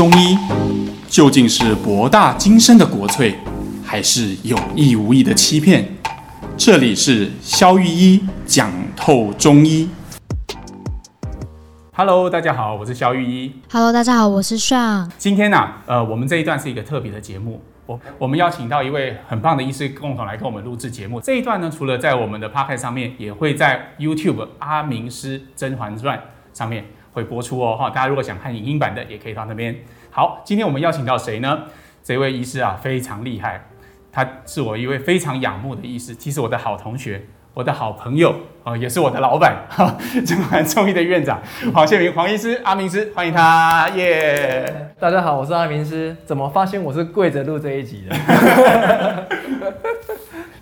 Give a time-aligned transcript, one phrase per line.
[0.00, 0.34] 中医
[1.10, 3.34] 究竟是博大精深的国粹，
[3.84, 5.84] 还是有意无意的欺骗？
[6.56, 9.90] 这里是肖玉一讲透中医。
[11.92, 13.52] Hello，大家好，我是肖玉一。
[13.70, 15.12] Hello，大家好，我是尚。
[15.18, 21.20] 今天呢、啊，呃，我们这一段是一个特别的节目，我我们邀请到一位很棒的医师共同来跟我们录制节目。
[21.20, 26.18] 这一段呢，除了在我们的 Podcast 上面，也会在 YouTube 阿明师甄嬛传
[26.54, 26.86] 上面。
[27.12, 27.90] 会播出哦，哈！
[27.90, 29.74] 大家如果想看影音版的，也可以到那边。
[30.10, 31.64] 好，今天我们邀请到谁呢？
[32.02, 33.66] 这位医师啊，非常厉害，
[34.10, 37.22] 他是我一位非常仰慕的医师，其实我的好同学，
[37.54, 38.34] 我的好朋友
[38.64, 39.96] 啊，也是我的老板，哈，
[40.26, 41.40] 中环中医的院长
[41.74, 45.00] 黄宪明黄医师，阿明师，欢迎他，耶、yeah！
[45.00, 46.16] 大家好，我是阿明师。
[46.24, 48.16] 怎么发现我是跪着录这一集的？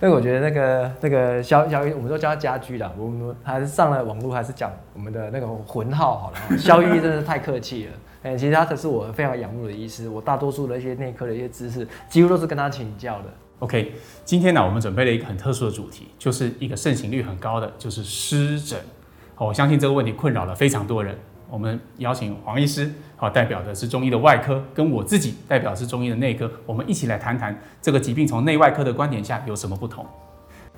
[0.00, 2.92] 所以我觉得那个那个肖肖玉，我们都叫他家居啦。
[2.96, 6.56] 我们还是上了网络，还是讲我们的那个魂号好了。
[6.56, 7.92] 肖玉真的是太客气了。
[8.22, 13.24] 哎，其实他可是我非常仰慕的医师，我大多数的一些内科的一些知识，几乎都是跟他请教的。
[13.60, 13.92] OK，
[14.24, 18.78] 今天呢，我们准备了一个很特殊的主题，就是一个盛行率很高的，就是湿疹。
[19.36, 21.16] 我相信这个问题困扰了非常多人。
[21.50, 30.06] 我们邀请黄医师，好，代表的是中医的外科，跟我自己代表是中医的内科，我们一起来谈谈这个疾病从内外科的观点下有什么不同。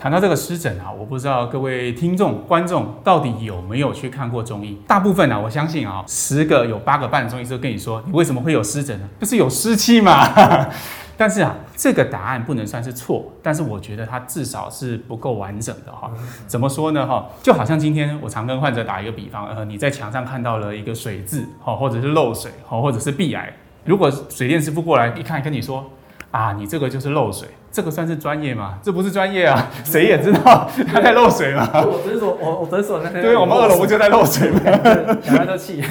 [0.01, 4.81] 谈到这个湿疹啊，我不知道各位听众观众到底有没有去看过中医？
[4.87, 9.06] 大部分呢，我相信啊，十个有八个半中医师跟你说，你为什么会有湿疹呢？
[9.21, 10.27] 就是有湿气嘛。
[11.19, 16.11] 但是啊，这个答案不能算是错，但是我觉得它至少是不够完整的哈。
[16.47, 17.06] 怎么说呢？
[17.06, 23.53] 哈，就好像今天我常跟患者打一个比方，呃，你在墙上看到了一个水渍，哈，或者是漏水，哈，或者是壁癌。
[23.84, 25.84] 如果水电师傅过来一看，跟你说，
[26.31, 28.78] 啊，你这个就是漏水，这个算是专业吗？
[28.82, 31.68] 这不是专业啊， 谁也知道 他在漏水嘛。
[31.74, 34.60] 我诊所，我我诊所那边，对，我们二楼不就在漏水吗？
[35.22, 35.82] 讲来都气。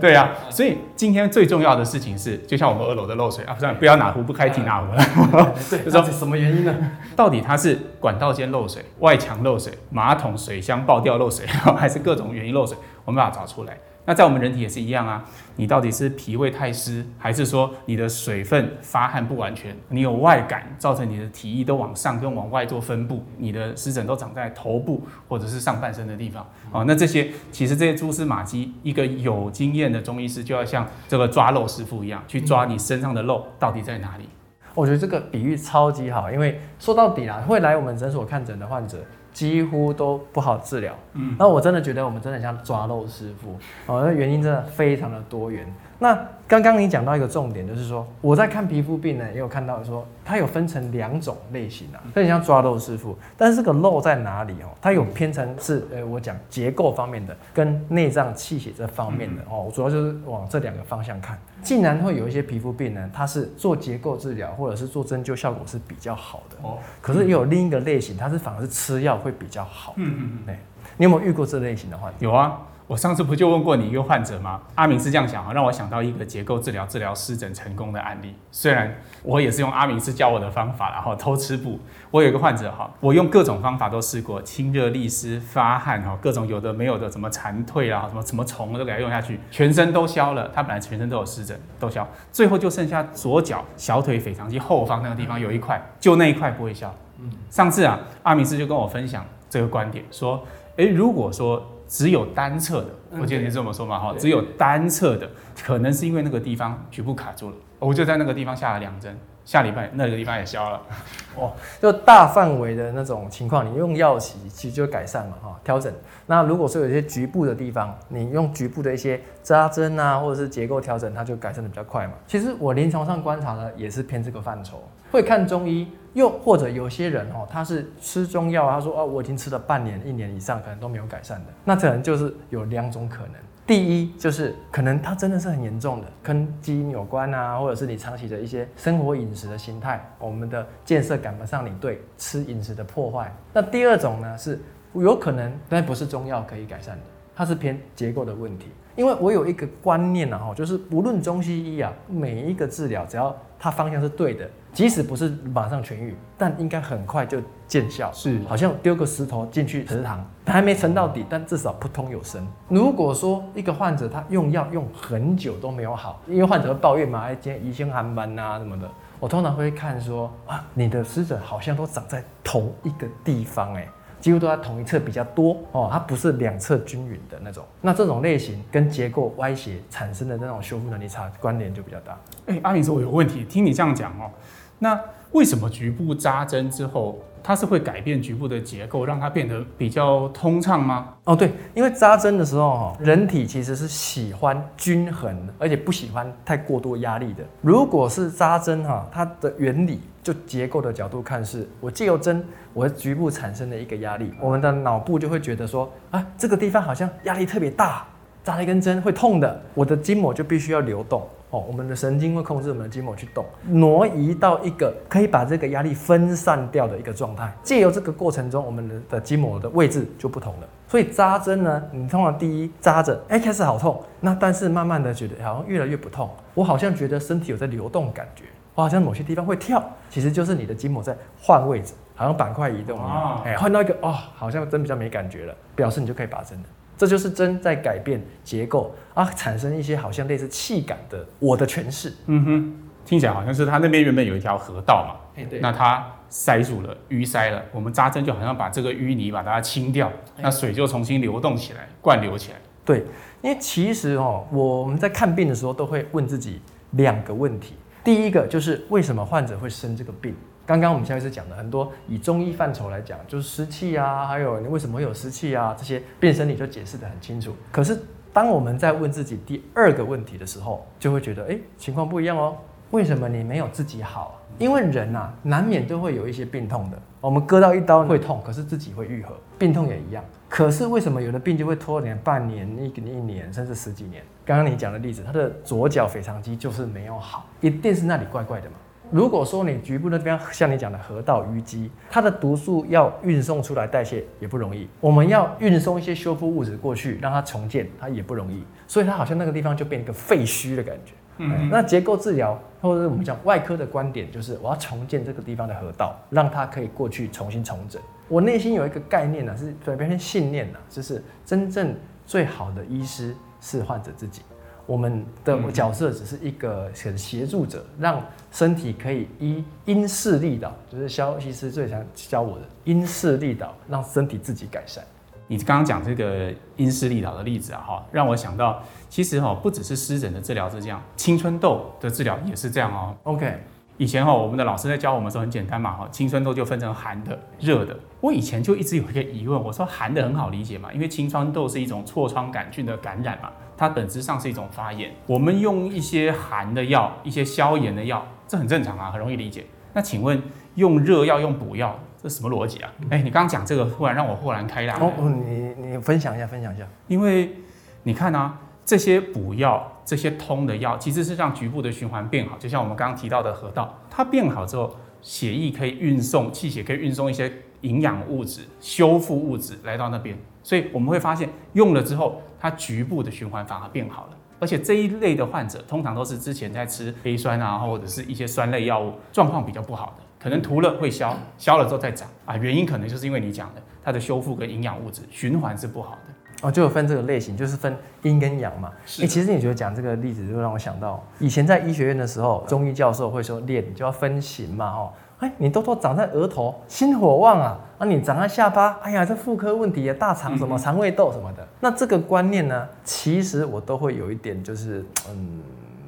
[0.00, 5.52] 对呀、啊，所以今天最重要的事情是，就像我们二楼的漏水啊，不是不要哪壶不开提哪壶了。
[5.70, 6.74] 对，就说什么原因呢？
[7.14, 11.46] 到底它是管道间漏水、外墙漏水、马桶水箱爆掉漏水，
[11.76, 12.76] 还是各种原因漏水？
[13.04, 13.76] 我们把它找出来。
[14.06, 15.24] 那在我们人体也是一样啊，
[15.56, 26.84] 你到底是脾胃太湿，还是说你的水分发汗不完全，你有外感造成你的体液都往上跟往外做分布，你的湿疹都长在头部或者是上半身的地方哦。
[26.86, 34.28] 那这些其实这些蛛丝马迹，一个有经验的中医师就要像这个抓漏师傅一样，去抓你身上的漏到底在哪里。
[34.74, 38.98] 我觉得这个比喻超级好，因为说到底啦，会来我们诊所看诊的患者。
[39.36, 43.54] 几乎都不好治疗，嗯，那我真的觉得我们真的像抓漏师傅，
[43.84, 45.70] 哦，那原因真的非常的多元。
[45.98, 46.14] 那
[46.46, 54.68] 刚刚你讲到一个重点，就是说我在看皮肤病呢，也有看到说它有分成两种类型啊，所以像抓漏师傅，但是这个漏在哪里哦？
[54.80, 61.38] 它有偏成是呃，我讲结构方面的，跟内脏气血这方面的哦，我主要就是往这两个方向看。
[61.62, 69.94] 竟然会有一些皮肤病呢，它是做结构治疗或者是做针灸效果是比较好的哦，可是也有另一个类型，它是反而是吃药会比较好。
[69.96, 70.58] 嗯嗯嗯，对，
[70.98, 72.18] 你有没有遇过这类型的患者？
[72.20, 72.60] 有啊。
[72.86, 74.60] 我上次不就问过你一个患者吗？
[74.76, 78.32] 阿明是这样想啊，让我想到一个结构治疗治疗湿疹成功的案例。
[78.52, 81.80] 虽然我也是用阿明师教我的方法，然后偷吃补。
[82.12, 90.48] 我有一个患者哈，我用各种方法都试过，清热利湿、发汗哈，各种有的没有的，什么蝉蜕啊，什么什么虫都给他用下去，全身都消了。
[90.54, 96.94] 他本来全身都有湿疹，都消，最后就剩下左脚小腿腓肠肌后方那个地方有一块，就那一块不会消。
[97.18, 100.44] 嗯，上次啊，阿明师就跟我分享这个观点，说，
[100.76, 101.72] 诶，如果说。
[101.88, 102.88] 只有单侧的，
[103.20, 105.28] 我记得你这么说嘛哈，只有单侧的，
[105.62, 110.80] 可能是因为那个地方局部卡住了，我就在那个地方下了两针，下礼拜那个地方也消了，
[111.36, 115.92] 哦，就大范围的那种情况，你用药其其实就改善嘛哈，调整。
[116.26, 122.14] 那如果说有一些局部的地方，你用局部的一些扎针啊，或者是结构调整，它就改善的比较快嘛。
[122.26, 125.88] 其实我临床上观察的也是偏这个范畴，会看中医。
[126.14, 131.52] 又或者有些人哦，他是吃中药，他说哦，我已经吃了半年、一年以上，可能都没有改善的。
[131.62, 133.34] 那可能就是有两种可能。
[133.66, 143.30] 第一就是可能他真的是很严重的，跟基因有关啊，或者是你长期的一些生活饮食的心态，我们的建设赶不上你对吃饮食的破坏。
[143.52, 144.58] 那第二种呢，是
[144.94, 147.02] 有可能，但不是中药可以改善的，
[147.34, 148.68] 它是偏结构的问题。
[148.94, 154.48] 因为我有一个观念啊，哈，就是无论中西医啊，每一个治疗只要它方向是对的。
[154.76, 158.12] 即使不是马上痊愈，但应该很快就见效。
[158.12, 162.46] 是，好像丢个石头进去池塘，它还没沉到底，但至少扑通有声。
[162.68, 168.86] 如果说一个患者他用药用很久都没有好，因为患者会抱怨嘛，哎，今天乙酰寒斑啊什么的，
[169.18, 173.88] 我通常会看说啊，你的湿疹好像都长在同一个地方，哎。
[174.18, 177.62] 几乎都在同一侧比较多哦，它不是两侧均匀的那种。
[177.80, 182.18] 那这种类型跟结构歪斜产生的那种修复能力差关联就比较大。
[182.46, 184.28] 哎、欸，阿明说，我有问题，听你这样讲哦，
[184.78, 184.98] 那
[185.32, 191.14] 为什么局部扎针之后，它是会改变局部的结构，让它变得比较通畅吗？
[191.24, 197.44] 哦，对，因为扎针的时候哈，人体其实是喜欢均衡，而且不喜欢太过多压力的。
[197.60, 208.06] 如果是扎针哈，它的原理就结构的角度看是，我借由针，我局部产生的一个压力，我们的脑部就会觉得说啊，这个地方好像压力特别大，
[208.42, 211.26] 扎了一根针会痛的，我的筋膜就必须要流动。
[211.50, 217.52] 哦，我们的神经会控制我们的筋膜去动，挪移到一个可以把这个压力分散掉的一个状态。
[217.62, 220.68] 借由这个过程中，我们的的筋膜的位置就不同了。
[220.88, 228.44] 所以扎针呢，你通常第一扎着，哎，开始好痛，那但是慢慢的觉得好像越来越不痛，我好像觉得身体有在流动感觉，
[228.74, 236.64] 我好像某些地方会跳，其实就是你的筋膜在换位置，好像板块移动一样，哎，换到一个哦，好像针比较没感觉了，表示你就可以拔针了。
[236.96, 242.12] 这就是针在改变结构啊，产生一些好像类似气感的我的诠释。
[242.26, 252.58] 嗯哼，听起来好像是它那边原本有一条河道嘛，那它塞住了，淤塞了，我们扎针就好像把这个淤泥把它清掉，那水就重新流动起来，灌流起来。
[252.84, 253.04] 对，
[253.42, 256.60] 因为其实哦，我们在看病的时候都会问自己
[256.92, 260.34] 两个问题，第一个就是为什么患者会生这个病？
[260.66, 267.54] 刚刚我们下一次讲的很多，以中医范畴来讲，就是湿气啊，还有你为什么会有湿气啊，这些病生理就解释得很清楚。
[267.70, 267.96] 可是
[268.32, 272.56] 当我们在问自己第二个问题的时候，就会觉得，哎，情况不一样哦。
[272.90, 274.40] 为什么你没有自己好？
[274.58, 276.96] 因为人呐、啊，难免都会有一些病痛的。
[277.20, 280.24] 我们割到一刀会痛，可是自己会愈合，病痛也一样。
[280.48, 284.22] 可是为什么有的病就会拖连半年、一一年，甚至十几年？
[284.44, 288.76] 刚刚你讲的例子，他的左脚腓肠肌就是没有好，一定是那里怪怪的嘛。
[289.10, 301.12] 如果说你局部那边像你讲的河道淤积，它的毒素要运送出来代谢也不容易，我们要运送一些修复物质过去让它重建，它也不容易，所以它好像那个地方就变一个废墟的感觉。
[301.38, 308.00] 嗯，那结构治疗或者我们讲外科的观点就是我要重建这个地方的河道，让它可以过去重新重整。
[308.26, 311.94] 我内心有一个概念呢，是转变成信念呢，就是真正
[312.24, 314.42] 最好的医师是患者自己。
[314.86, 325.04] 我们的角色只是一个很协助者，让身体可以依因势利导，就是肖医师最常教我的因势利导，让身体自己改善。
[325.48, 333.14] 你刚刚讲这个因势利导的例子啊，哈，让我想到，其实哈，不只是湿疹的治疗是这样，青春痘的治疗也是这样哦。
[333.24, 333.58] OK。
[333.98, 337.96] 以前哈，我们的老师在教我们的时候很简单嘛哈，青春痘就分成寒的、热的。
[338.20, 345.12] 我以前就一直有一个疑问，我说寒的很好理解嘛，因为青春痘是一种痤疮杆菌的感染嘛，它本质上是一种发炎。
[345.26, 349.66] 我们用一些寒的药、一些消炎的药，这很正常啊，很容易理解。
[349.92, 350.42] 那请问
[350.76, 352.92] 用热药、用补药，这什么逻辑啊？
[353.10, 355.00] 哎，你刚刚讲这个，忽然让我豁然开朗。
[355.00, 355.12] 哦，
[355.46, 356.86] 你你分享一下，分享一下。
[357.08, 357.56] 因为
[358.02, 358.58] 你看啊。
[358.88, 362.56] 这些补药、这些通的药，其实是让局部的循环变好。
[362.56, 370.38] 就像我们刚刚提到的河道，它变好之后，血液可以运送，气血可以运送一些营养物质、修复物质来到那边。
[370.66, 374.30] 所以我们会发现，用了之后，它局部的循环反而变好了。
[374.58, 382.56] 而且这一类的患者，通常都是之前在吃非酸啊，或者是一些酸类药物，状况比较不好的，可能涂了会消，消了之后再长啊。
[382.56, 386.34] 原因可能就是因为你讲的，它的修复跟营养物质循环是不好的。
[386.62, 388.90] 哦，就有分这个类型，就是分阴跟阳嘛。
[388.94, 401.62] 哎、欸，其实你觉得讲这个例子，就让我想到以前在医学院的时候，中医教授会说脸就要分型嘛，哦，哎，你痘痘长在额头，心火旺啊，啊，你长在下巴，哎呀，这妇科问题啊，大肠什么肠胃痘什么的。
[401.62, 405.62] 嗯、那这个观念呢，其实我都会有一点，就是嗯。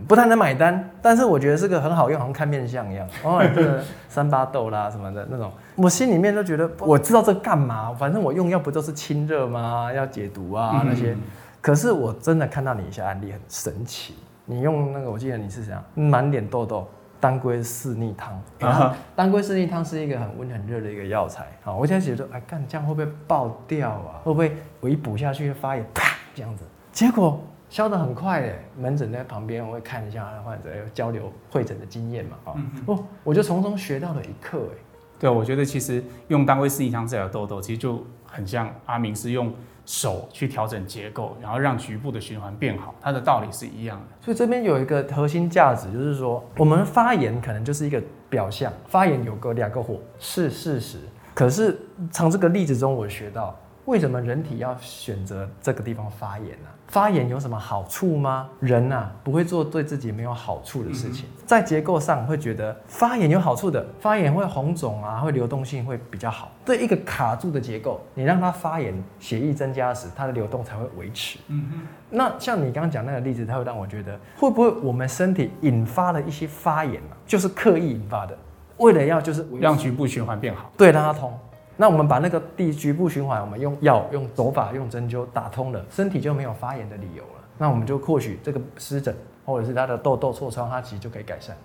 [0.08, 3.06] 不太能买单，但是我觉得是个很好用，好像看面相一样。
[3.22, 9.92] 哦，这个三八豆啦什么的那种，我心里面都觉得我知道这干嘛，反正我用药不都是清热吗？
[9.92, 11.14] 要解毒啊那些。
[11.60, 14.14] 可是我真的看到你一些案例很神奇，
[14.46, 16.88] 你用那个我记得你是怎样，满脸痘痘，
[17.20, 18.40] 当归四逆汤。
[18.60, 21.44] 啊，当归四逆汤是一个很温很热的一个药材。
[21.64, 24.24] 啊，我现在觉得哎，干这样会不会爆掉啊？
[24.24, 26.64] 会不会我一补下去发炎，啪这样子？
[26.92, 27.38] 结果。
[27.70, 34.78] 消得很快诶，门诊在旁边，我会看一下患者，有交流会诊的经验嘛，哦、嗯，哦，我就从中学到了一课诶。
[35.18, 39.52] 对，我觉得其实用当归四逆汤治疗痘痘，其实就很像阿明是用
[39.84, 44.06] 手去调整结构，然后让局部的循环变好，它的道理是一样的。
[44.24, 50.98] 所以这边有一个核心价值，就是说我们发炎可能就是一个表象，发炎有个两个火是事实，
[51.34, 51.78] 可是
[52.10, 53.54] 从这个例子中我学到。
[53.88, 56.68] 为什么人体要选择这个地方发炎呢？
[56.88, 58.46] 发炎有什么好处吗？
[58.60, 66.52] 人呐不会做对自己没有好处的事情，在结构上会觉得发炎有好处的，发炎会红肿啊，会流动性会比较好。
[66.66, 71.38] 对一个卡住的结构，你让它发炎，血液增加时，它的流动才会维持。
[71.48, 71.80] 嗯哼。
[72.10, 78.36] 那像你刚刚讲那个例子，它会让我觉得，会不会我们身体引发了一些发炎啊，就是刻意引发的，
[78.76, 81.32] 为了要就是让局部循环变好，对，让它通。
[81.80, 87.44] 那我们把那个地局部循环，我们用药、用手法、用针灸打通了，身体就没有发炎的理由了。
[87.56, 89.16] 那我们就或许这个湿疹
[89.46, 91.56] 或者是它的痘痘、痤疮，它其实就可以改善。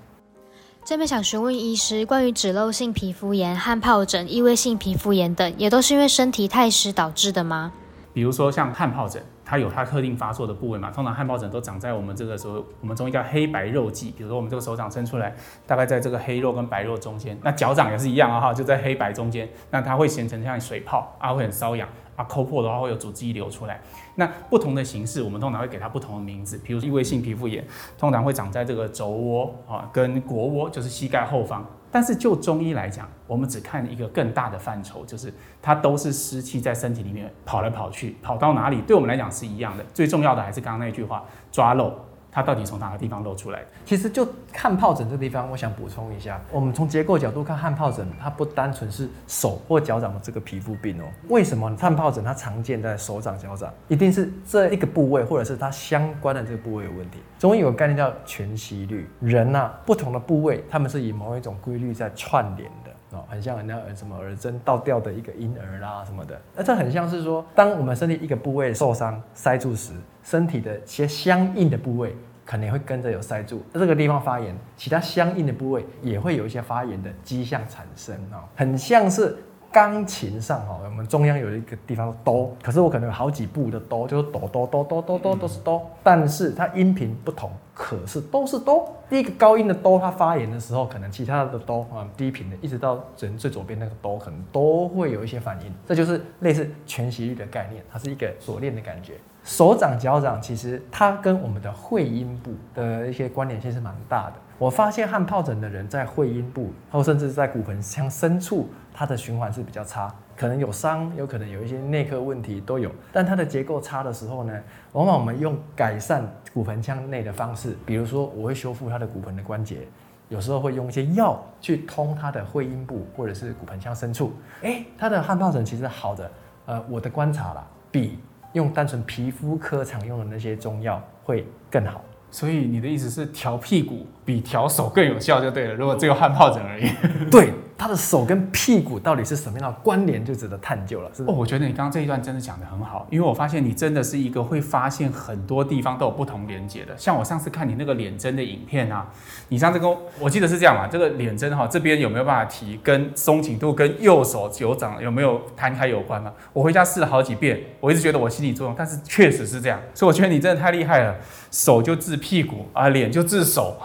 [0.85, 7.73] 这边想询问医师，关于脂漏性皮肤炎、汗疱疹、异位性皮肤炎等，也都是因为身体太湿导致的吗？
[8.13, 9.21] 比如说像汗疱疹。
[9.45, 10.89] 它有它特定发作的部位嘛？
[10.89, 14.09] 通常汗疱疹都长在我们这个时候，我们中医叫黑白肉际。
[14.11, 15.35] 比如说我们这个手掌伸出来，
[15.67, 17.37] 大概在这个黑肉跟白肉中间。
[17.43, 19.47] 那脚掌也是一样啊，哈，就在黑白中间。
[19.69, 23.81] 那它会形成像水泡啊，会很瘙痒啊，抠破的话会有组织液流出来。
[24.15, 26.57] 那不同的形式，我们通常会给它不同的名字。
[26.63, 27.63] 比如异位性皮肤炎，
[27.97, 31.63] 通常会长在这个肘窝啊，跟腘窝，就是膝盖后方。
[31.93, 35.31] 但是就中医来讲，我们只看一个更大的范畴，就是
[35.61, 39.85] 它都是湿气在身体里面跑来跑去，跑到哪里，对我们来讲是一样的。
[39.93, 41.93] 最重要的还是刚刚那句话，抓漏。
[42.33, 43.63] 它到底从哪个地方漏出来？
[43.85, 51.05] 其实就汗疱疹这地方，我想补充一下，我们从结构角度看汗疱疹，它不单纯是手或脚掌的这个皮肤病哦。
[51.29, 53.71] 为什么汗疱疹它常见在手掌、脚掌？
[53.87, 57.19] 一定是这一个部位，或者是它相关的这个部位有问题。
[57.37, 66.41] 中医有个概念叫全息律，人呐、不同的部位，它们是以某一种规律在串联的哦，很像人家什么耳针倒吊的一个婴儿啦什么的。
[66.55, 69.93] 那这很像是说，当我们身体一个部位受伤塞住时。
[70.23, 72.15] 身体的一些相应的部位
[72.45, 79.37] 可能会跟着有塞住，这个地方发炎，其他相应的部位也会有一些发炎的迹象产生啊，很像是
[79.71, 88.93] 钢琴上哈，我们中央有一个地方哆，可是我可能有好几部的哆，就是哆哆哆哆哆哆都是哆，但是它音频不同，可是都是哆。
[89.09, 99.13] 第一个高音的哆，它发炎的时候，可能其他的哆啊低频的，一直到人最左边那个哆，可能都会有一些反应，这就是类似全息律的概念，它是一个锁链的感觉。
[99.43, 104.33] 手掌、脚掌，其实它跟我们的会阴部的一些关联性是蛮大的。
[104.57, 112.89] 我发现汗疱疹的人在会阴部，或甚至在骨盆腔深处，它的循环是比较差，可能有伤，有可能有一些内科问题都有。
[113.11, 114.53] 但它的结构差的时候呢，
[114.93, 119.85] 往往我们用改善骨盆腔内的方式，比如说我会修复它的骨盆的关节，
[120.29, 124.31] 有时候会用一些药去通它的会阴部或者是骨盆腔深处。
[124.61, 126.31] 诶，它的汗疱疹其实好的，
[126.67, 128.17] 呃，我的观察啦，比。
[128.53, 135.73] 用单纯皮肤科常用的那些中药会更好，所以你的意思是调屁股比调手更有效就对了。
[135.73, 136.87] 如果只有汗疱疹而已，
[137.29, 137.53] 对。
[137.77, 141.09] 他的手跟屁股到底是什么样的关联，就值得探究了。
[141.13, 146.93] 是哦，我觉得你刚刚这一段真的讲得很好，因为我发现你真的是一个会发现很多地方都有不同连接的。
[146.97, 149.07] 像我上次看你那个脸针的影片啊，
[149.49, 156.31] 你上次跟我，我记得是这样嘛，这个脸针哈，这边有没有办法提跟松紧度跟右手手掌有没有摊开有关吗？
[156.53, 161.15] 我回家试了好几遍，我一直觉得我心理作用，但是确实是这样，所以我觉得你真的太厉害了，
[161.51, 163.75] 手就治屁股啊，脸就治手，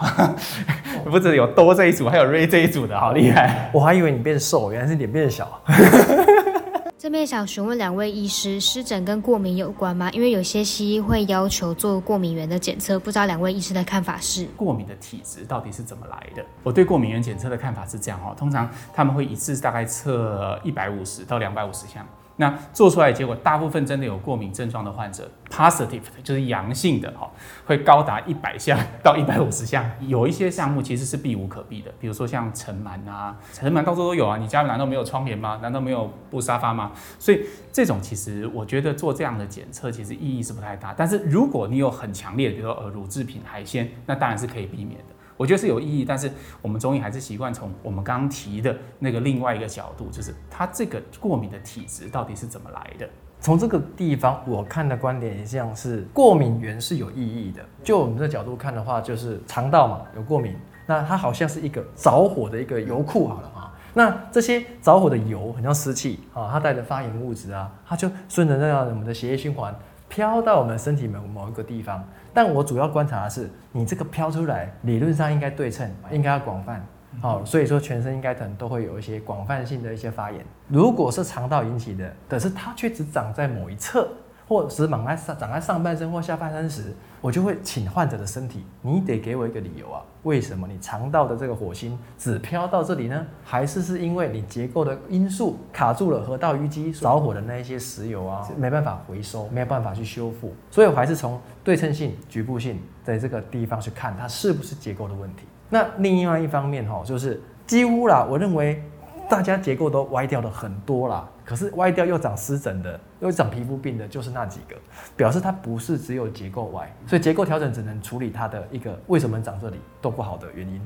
[1.09, 3.71] 不止有多这一组，还有瑞这一组的好厉害。
[3.79, 5.57] 我还以为你变瘦，原来是脸变小。
[6.99, 10.11] 这边想询问两位医师，湿疹跟过敏有关吗？
[10.11, 14.45] 因为有些西医会要求做过敏原的检测，不知道两位医师的看法是？
[14.57, 16.45] 过敏的体质到底是怎么来的？
[16.61, 22.05] 我对过敏原检测的看法是这样哦，通常他们会一次大概测一百五十到两百五十项。
[22.39, 27.29] 那做出来结果，大部分真的有过敏症状的患者，positive 就是阳性的哈，
[27.65, 29.83] 会高达一百项 到一百五十项。
[29.99, 35.59] 有一些项目其实是避无可避的，比如说像尘螨啊，尘螨到处都有啊，你家难道没有窗帘吗？
[35.61, 36.93] 难道没有布沙发吗？
[37.19, 40.93] 所以这种其实我觉得做这样的检测其实意义是不太大。
[40.95, 45.18] 但是如果你有很强烈的，比如说呃乳制品、海鲜，那当然是可以避免的。
[45.39, 46.29] 我觉得是有意义，但是
[46.61, 53.07] 我们中医还是习惯从我们刚刚提的那个另外一个角度，就是它这个过敏的体质到底是怎么来的。
[53.39, 57.63] 从这个地方我看的观点也像是过敏源是有意义的。
[57.81, 63.73] 就我们这角度看的话，就是肠道嘛有过敏，那它好像是一个着火的一个油库好了啊。
[63.93, 69.73] 那这些着火的油很像湿气啊，它带着发炎物质啊，它就顺着那样我们的血液循环。
[70.09, 76.85] 飘到我们身体某某一个地方，但我主要观察的是，你这个飘出来，理论上应该对称，应该要广泛，
[77.21, 80.45] 好，所以说全身应该可能都会有一些广泛性的一些发炎。
[80.67, 84.07] 如果是肠道引起的，可是它却只长在某一侧，
[84.49, 86.91] 或者是长在上长在上半身或下半身时，
[87.21, 93.27] 我就会请患者的身体，你得给我一个理由啊，为什么你肠道的这个火星只飘到这里呢？
[93.43, 105.43] 还是是因为你结构的因素卡住了河道淤积着火的那一些石油啊，没办法回收，没有办法去修复，所以我还是从对称性、局部性在这个地方去看它是不是结构的问题。
[105.69, 108.83] 那另外一方面哈，就是几乎啦，我认为。
[109.29, 114.75] 大家结构都歪掉的很多啦，可是歪掉又长湿疹的，又长皮肤病的，就是那几个，
[115.15, 120.81] 表示它不是只有结构歪，所以结构调整只能处理它的一个为什么长这里都不好的原因，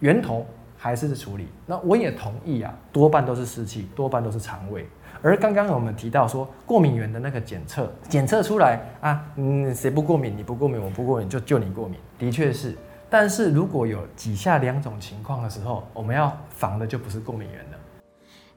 [0.00, 0.44] 源头
[0.76, 1.46] 还是处理。
[1.64, 4.86] 那我也同意啊，多半都是湿气，多半都是肠胃。
[5.22, 10.36] 而刚刚我们提到说过敏原的那个检测，检测出来啊，嗯，谁不过敏？
[10.36, 12.76] 你不过敏，我不过敏，就就你过敏，的确是。
[13.08, 17.75] 但是如果有以下两种情况的时候，我们要防的就不是过敏源了。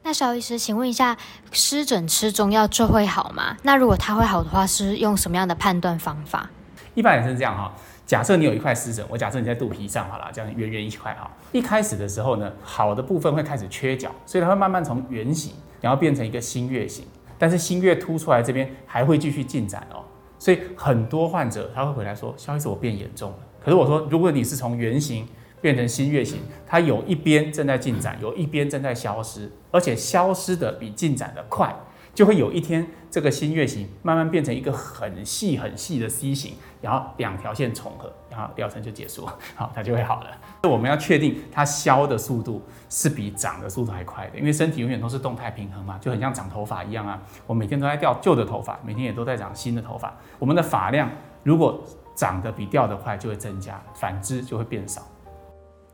[0.10, 1.16] 那萧医师，请问一下，
[1.52, 3.56] 湿疹吃中药就会好吗？
[3.62, 6.50] 那如果它会好的话，是用什么样的判断方法？
[6.96, 7.72] 一般人是这样哈，
[8.08, 11.30] 假设你有一块湿疹，我假设你在肚皮上好了，这样圆圆一块哈。
[11.52, 17.06] 一开始的时候呢，好的部分会开始缺角，所以它会慢慢从圆形，然后变成一个新月形。
[17.38, 20.02] 但是新月凸出来这边还会继续进展哦，
[20.40, 23.38] 所以很多患者他会回来说，萧医师，我变严重了。
[23.64, 25.28] 可是我说，如果你是从圆形，
[25.62, 31.76] 变成新月形，它有一边正在进展，有一边正在消失，而且消失的比进展的快，
[32.14, 40.30] 就会有一天这个新月形慢慢变成一个很细很细的 C 型，然后两条线重合，然后疗程就结束， 好，它就会好了。
[40.64, 47.22] 我们要确定它消的速度是比长的速度还快的，因为身体永远都是动态平衡嘛，就很像长头发一样啊。
[47.48, 50.14] 我每天都在掉旧的头发，每天也都在长新的头发。
[50.38, 51.10] 我们的发量
[51.44, 51.84] 如果
[52.16, 55.02] 长得比掉得快，就会增加；反之就会变少。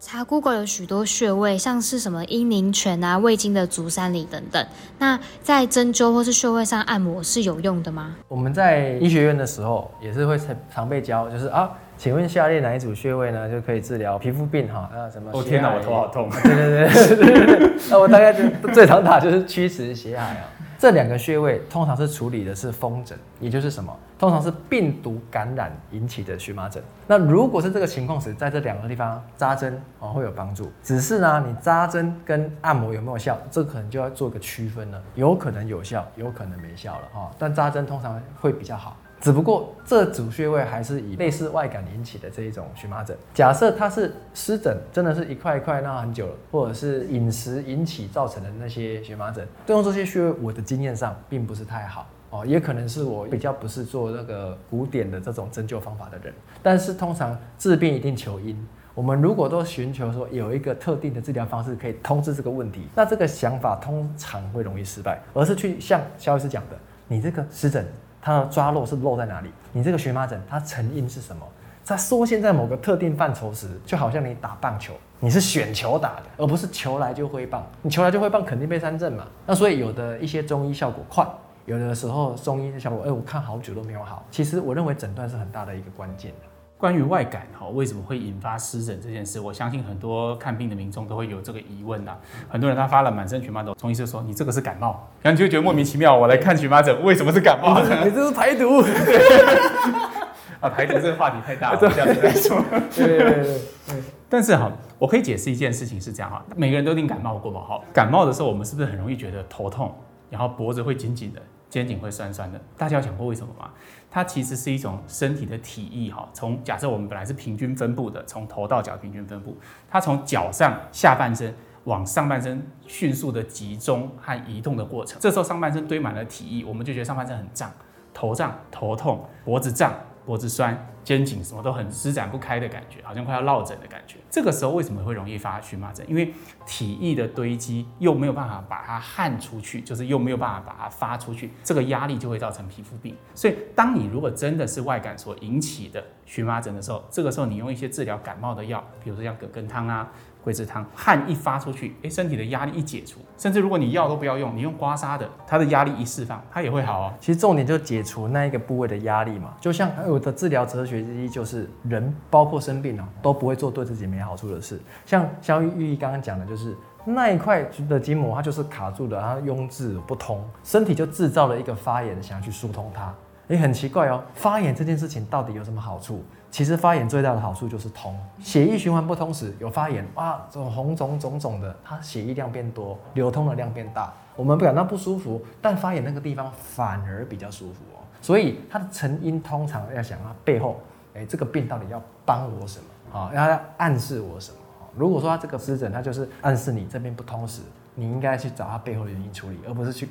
[0.07, 4.63] 查 Google 有许多穴位，像是什么阴陵泉啊、胃经的足三里等等。
[4.99, 8.15] 那在针灸或是穴位上按摩是有用的吗？
[8.27, 10.39] 我们在医学院的时候也是会
[10.71, 14.87] 常被教，就是啊，请问下列哪一组穴位呢就可以治疗皮肤病哈？
[14.93, 15.31] 啊什么？
[15.33, 16.29] 哦天哪，我头好痛！
[16.43, 17.73] 对对对对对。
[17.89, 20.45] 那我大概就最常打就是曲池血海啊。
[20.77, 23.91] 这两个穴位通常是处理的是风疹，也就是什么？
[24.17, 26.81] 通常是病毒感染引起的荨麻疹。
[27.07, 30.71] 那如果是这个情况时，在这两个地方扎针哦会有帮助。
[30.81, 35.01] 只是呢，你扎针跟按摩有没有效，这可能就要做个区分了。
[35.15, 37.31] 有可能有效，有可能没效了哈。
[37.37, 38.95] 但扎针通常会比较好。
[39.21, 43.17] 只不过这组穴位还是以类似外感引起的这一种荨麻疹。
[43.33, 56.33] 假设它是湿疹，真的是一块一块那很久了，或者是饮食引起造成的那些荨麻疹，对用这些穴位，我的经验上并不是太好哦，也可能是我比较不是做那个古典的这种针灸方法的人。
[56.61, 58.57] 但是通常治病一定求因，
[58.93, 66.75] 我们如果都寻求说有一个特定的治疗方式可以通知这个问题，那这个想法通常会容易失败，而是去像萧医师讲的，
[67.07, 67.85] 你这个湿疹。
[68.21, 69.51] 它的抓漏是漏在哪里？
[69.71, 71.45] 你这个荨麻疹，它成因是什么？
[71.83, 77.63] 在缩限在某个特定范畴时，就好像你打棒球，你是选球打的，而不是球来就挥棒。
[77.83, 79.27] 你球来就挥棒，肯定被三振嘛。
[79.45, 81.23] 那所以有的一些中医效果快，
[81.65, 84.23] 有的时候中医的效果，哎，我看好久都没有好。
[84.29, 86.31] 其实我认为诊断是很大的一个关键。
[86.77, 92.15] 关于外感哈，为什么会引发湿疹这件事，我相信很多看病的民众都会有这个疑问呐。
[92.49, 96.15] 很多人他发了满身荨麻疹，中医就说你这个是感冒，然后你就觉得莫名其妙。
[96.15, 97.79] 我来看荨麻疹，为什么是感冒？
[98.03, 98.81] 你这是排毒。
[100.59, 102.61] 啊，排毒这个话题太大了， 这样子再说。
[102.93, 104.03] 对对对对。
[104.29, 107.81] 但是哈，我可以解释一件事情是这样哈，每个人都一定感冒过嘛哈。
[107.93, 109.95] 感冒的时候，我们是不是很容易觉得头痛，
[110.29, 111.41] 然后脖子会紧紧的？
[111.75, 113.69] 肩颈会酸酸的，大家有想过为什么吗？
[114.09, 116.25] 它其实是一种身体的体液哈。
[116.33, 119.57] 从假设我们本来是平均分布的，从头到脚平均分布，
[119.89, 125.19] 它从脚上下半身往上半身迅速的集中和移动的过程。
[125.19, 127.69] 这时候上半身堆满了体液，我们就觉得上半身很胀，
[128.13, 129.93] 头胀、头痛、脖子胀。
[130.25, 134.17] 脖子酸、肩颈什么都很施展不开的感觉，好像快要落枕的感觉。
[134.29, 136.05] 这个时候为什么会容易发荨麻疹？
[136.09, 136.33] 因为
[136.65, 143.15] 体液的堆积又没有办法把它汗出去，就是又没有办法把它发出去，这个压力就会造成皮肤病。
[143.33, 150.11] 所以，当你如果真的是外感所引起的荨麻疹的时候，这个时候你用一些治疗感冒的药，比如说像葛根汤啊。
[150.45, 157.13] 桂枝汤，汗一发出去，诶，身体的压力一解除，甚至如果你药都不要用，你用刮痧的，它的压力一释放，它也会好哦。
[157.19, 159.55] 其实重点就是解除那一个部位的压力嘛。
[159.59, 164.79] 就像我的治疗哲学之一，就是人包括生病了都不会做对自己没好处的事。
[165.05, 173.13] 像肖玉玉刚刚讲的，就是那一块的筋膜它就是卡住的，它壅滞不通，身体就制造了一个发炎，想要去疏通它。
[173.47, 176.23] 也很奇怪哦，发炎这件事情到底有什么好处？
[176.49, 188.01] 其实发炎最大的好处就是通，血液循环不通时有发炎，哇，这种红肿肿肿的，它血液量变多，流通的量变大，我们不感到不舒服，但发炎那个地方反而比较舒服哦。
[188.25, 190.81] 所以它的成因通常要想它背后，
[191.13, 193.31] 哎，这个病到底要帮我什么啊？
[193.35, 194.57] 要暗示我什么？
[194.97, 197.61] 如果说它这个湿疹，它就是暗示你这边不通时，
[197.93, 200.09] 你应该去找它背后的原因处理，而不是去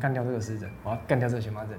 [0.00, 1.78] 干掉这个湿疹，我要干掉这个荨麻疹。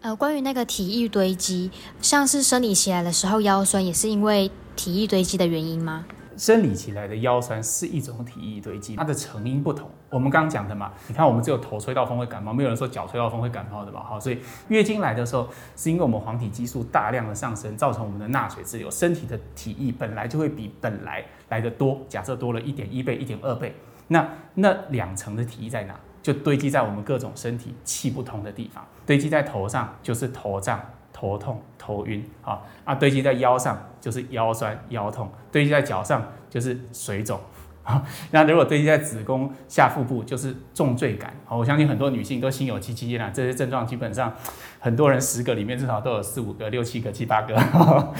[0.00, 6.04] 呃，关于那个体液堆积，像是生理期来的时候腰酸，也是因为体液堆积的原因吗？
[6.40, 9.90] 生理期来的腰酸是一种体液堆积，它的成因不同。
[10.08, 14.02] 我们刚刚讲的嘛，你看我们只有头吹到风会感冒，没有人说脚吹到风会感冒的嘛。
[14.02, 23.74] 好，所以月经来的时候，是因为我们黄体激素大量的上升，造成我们的钠水滞留，身体的体液本来就会比本来来的多，假设多了一点一倍、一点二倍，
[24.08, 25.94] 那那两层的体液在哪？
[26.22, 30.80] 就堆积在我们各种身体气不通的地方，堆积在头上就是头胀、
[31.20, 37.38] 头痛、头晕啊啊，堆积在腰上就是腰酸、腰痛，堆积在脚上就是水肿
[37.84, 38.02] 啊。
[38.32, 41.34] 那如果堆积在子宫下腹部就是重罪感。
[41.44, 44.34] 好，我相信很多女性都心有戚戚焉啊，这些症状基本上
[44.78, 47.54] 很多人十个里面至少都有四五个、六七个、七八个。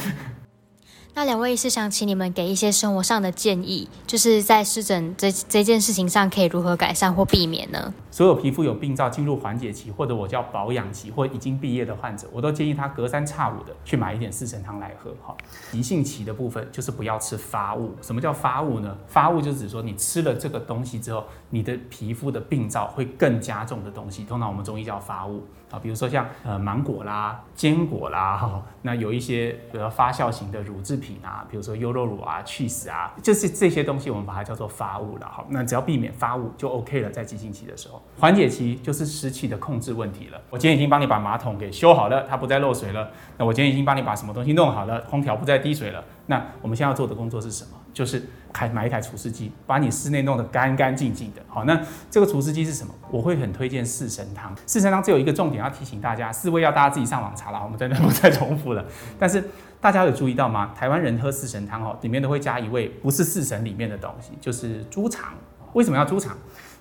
[1.14, 7.92] 那两位是想请你们给一些生活上的建议，就是在湿疹这这件事情上可以如何改善或避免呢？
[8.11, 15.11] 所有皮肤有病灶进入缓解期，或者我叫保养期，或已经毕业的患者，我都建议他隔三差五的去买一点四神汤来喝。
[15.23, 15.37] 哈，
[15.73, 17.94] 急性期的部分就是不要吃发物。
[18.01, 18.96] 什么叫发物呢？
[19.07, 25.78] 发物就指说你吃了这个东西之后，你的皮肤的病灶会更加重的东西，通常我们中医叫发物啊。
[25.83, 35.26] 比如说像呃芒果啦、坚果啦，哈，那有一些比如说发酵型的乳制品啊，比如说优酪乳啊、cheese 啊，就是这些东西我们把它叫做发物了。
[35.30, 38.02] 好，那只要避免发物就 OK 了，在急性期的时候。
[38.18, 40.40] 缓解期就是湿气的控制问题了。
[40.50, 43.11] 我今天已经帮你把马桶给修好了，它不再漏水了。
[43.38, 46.04] 那我今天已经帮你把什么东西弄好了，空调不再滴水了。
[46.26, 47.70] 那我们现在要做的工作是什么？
[47.92, 48.22] 就是
[48.53, 51.42] 开买一台除湿机，把你室内弄得干干净净的。
[51.48, 52.92] 好，那这个除湿机是什么？
[53.11, 54.55] 我会很推荐四神汤。
[54.66, 58.85] 四神汤只有一个重点要提醒大家，四味要大家自己上网查了，我们在这不再重复了。
[59.18, 59.42] 但是
[59.81, 60.72] 大家有注意到吗？
[60.76, 65.35] 台湾人喝四神汤哦，里面都会加一味不是四神里面的东西，就是猪肠。
[65.72, 66.37] 为什么要猪肠？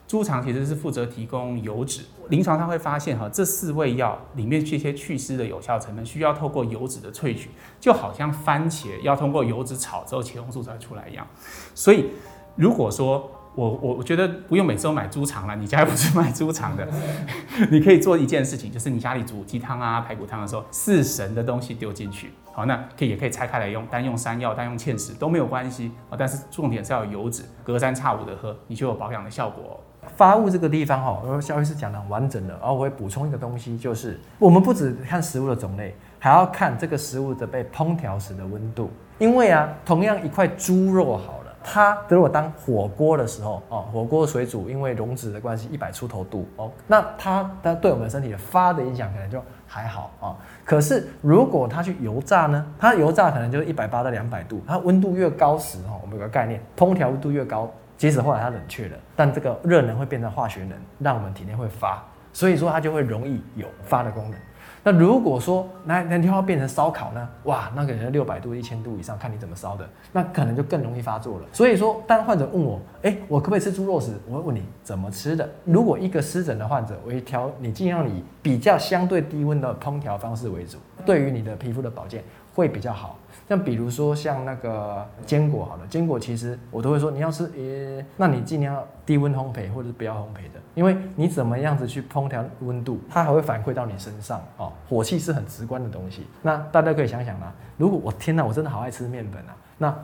[0.10, 11.28] 猪肠其实是负责提供油脂，临床上会发现哈，这四味药里面这些祛湿的有效成分需要透过油脂的萃取，就好像番茄要通过油脂炒之后茄红素才出来一样。
[11.76, 12.08] 所以
[12.56, 16.88] 如果说我我我觉得不用每次都买猪肠了，你家又不是卖猪肠的，
[17.70, 26.18] 你可以做一件事情，就是你家里煮鸡汤啊、排骨汤的时候，四神的东西丢进去，好，那可以也可以拆开来用，单用山药、单用芡实都没有关系啊。
[26.18, 29.80] 但是重点是要有油脂，隔三差五的喝，你就有保养的效果。
[30.16, 38.90] 发物这个地方哈，萧医师讲的很完整的，然后我会补充一个东西，就是我们不只看食物的种类，还要看这个食物的被烹调时的温度。
[39.18, 50.36] 因为啊，同样一块猪肉好了，它如果当火锅的时候哦，火锅水煮，因为溶脂的关系，一百出头度哦，那它它对我们身体的发的影响可能就还好啊。
[50.64, 57.70] 可是如果它去油炸呢，它油炸可能就是一百八到两百度，它温度越高时哈，我们有个概念，烹调温度越高。
[58.00, 64.40] 即使后来它冷却了，但这个热能会变成化学能，让我们体内会发，所以说它就会容易有发的功能。
[64.82, 67.30] 那如果说那那地方变成烧烤呢？
[67.44, 71.46] 哇，那可能六百度、一千度以上，看你怎么烧的，那可能就更容易发作了。
[71.52, 75.48] 所以说，当患者问我，哎、我可不可以吃猪肉时，我会问你怎么吃的。
[75.66, 82.24] 如果一个湿疹的患者，我一调你尽量以比较相对低温的烹调方式为主，对于你的皮肤的保健
[82.56, 83.20] 会比较好。
[83.50, 94.72] 像比如说像那个坚果好了，坚果其实我都会说你要吃，诶，那你尽量低温烘焙或者是不要烘焙的，因为你怎么样子去烹调温度，它还会反馈到你身上哦。
[94.88, 99.96] 火气是很直观的东西，那大家可以想想啦，如果我天哪，我真的好爱吃面粉啊，那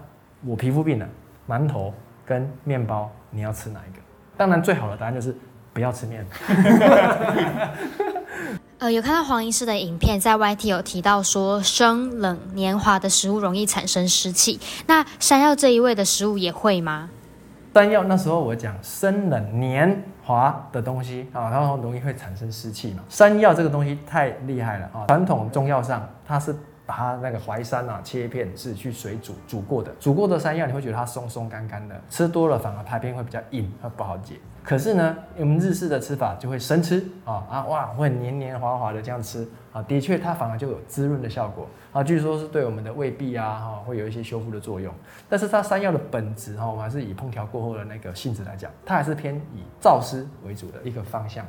[0.44, 1.08] 我皮肤病了，
[1.48, 1.94] 馒头
[2.26, 4.00] 跟面包你要吃哪一个？
[4.36, 5.38] 当然最好的答案就是
[5.76, 6.26] 不要吃面。
[8.80, 14.60] 呃，有看到黄医师的影片，在 YT 有提到说，生冷黏滑的食物容易产生湿气。
[14.88, 17.10] 那山药这一味的食物也会吗？
[17.74, 23.04] 山药那时候我讲生冷黏滑的东西啊，然后容易会产生湿气嘛。
[23.10, 25.04] 山药这个东西太厉害了啊！
[25.08, 29.94] 传统中药上，它是把它那个淮山啊切片，是去水煮煮过的。
[30.00, 34.36] 煮过的山药，你会觉得它松松干干的，吃多了反而排便会比较硬，会不好解。
[34.66, 44.92] 可是呢，我们日式的吃法就会生吃啊啊哇，会黏黏滑滑的这样吃啊，的确它反而就有滋润的效果啊，据说是对我们的胃壁啊哈会有一些修复的作用。
[45.30, 51.46] 但是它山药的本质哈，我们还是以烹调过后的那个性质来讲，它还是偏以燥湿为主的一个方向。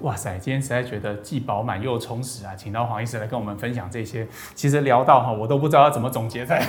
[0.00, 2.54] 哇塞，今天实在觉得既饱满又充实啊！
[2.56, 6.64] 请到黄医师来跟我们分享这些，其实聊到哈，我都不知道要怎么总结在，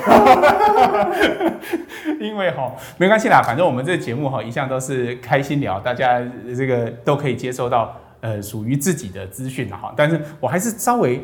[2.19, 6.19] 因为哈没关系啦，反正我们这个节目哈一向都是开心聊，大家
[6.57, 9.93] 这个都可以接受到呃属于自己的资讯了哈。
[9.95, 11.23] 但是我还是稍微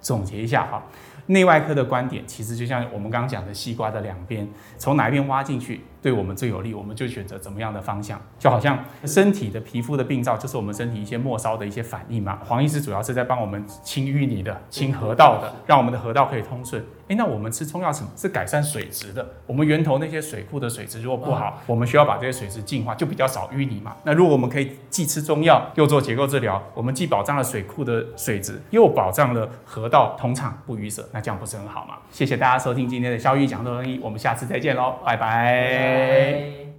[0.00, 0.82] 总结一下哈。
[1.26, 8.20] 内外科的观点其实就像我们刚刚讲的西瓜的两边，从哪一边挖进去对我们最有利，我们就选择怎么样的方向。
[8.38, 12.40] 就好像身体的皮肤的病灶，就是我们身体一些末梢的一些反应嘛。
[12.44, 16.84] 黄医师主要是在帮我们清淤泥的、清河道的，让我们的河道可以通顺。
[17.08, 18.10] 诶，那我们吃中药什么？
[18.16, 19.26] 是改善水质的。
[19.46, 23.94] 我们源头那些水库的水质如果不好，我们需要把这些水质净化，就比较少淤泥嘛。
[24.04, 31.96] 那如果我们可以既吃中药又做结构治疗，我们既保障了水库的水质，又保障了河道通畅不淤塞，那这样不是很好吗？
[32.10, 35.91] 谢谢大家收听今天的萧御医讲中医，我们下次再见喽，拜拜。
[35.92, 36.71] bye.